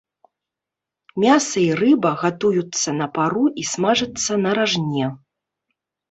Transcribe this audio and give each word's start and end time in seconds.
Мяса 1.23 1.59
і 1.63 1.65
рыба 1.81 2.13
гатуюцца 2.21 2.89
на 3.01 3.07
пару 3.17 3.43
і 3.65 3.67
смажацца 3.73 4.31
на 4.47 4.55
ражне. 4.61 5.05